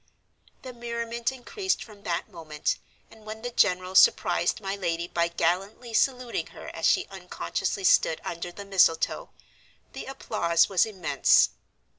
The 0.63 0.73
merriment 0.73 1.31
increased 1.31 1.83
from 1.83 2.01
that 2.05 2.27
moment, 2.27 2.79
and 3.11 3.23
when 3.23 3.43
the 3.43 3.51
general 3.51 3.93
surprised 3.93 4.59
my 4.59 4.75
lady 4.75 5.07
by 5.07 5.27
gallantly 5.27 5.93
saluting 5.93 6.47
her 6.47 6.69
as 6.73 6.87
she 6.87 7.05
unconsciously 7.11 7.83
stood 7.83 8.19
under 8.25 8.51
the 8.51 8.65
mistletoe, 8.65 9.29
the 9.93 10.05
applause 10.05 10.67
was 10.67 10.87
immense. 10.87 11.51